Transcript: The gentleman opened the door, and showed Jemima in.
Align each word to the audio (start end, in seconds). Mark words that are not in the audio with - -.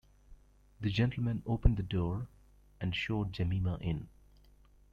The 0.79 0.89
gentleman 0.89 1.43
opened 1.45 1.77
the 1.77 1.83
door, 1.83 2.25
and 2.79 2.95
showed 2.95 3.33
Jemima 3.33 3.77
in. 3.81 4.07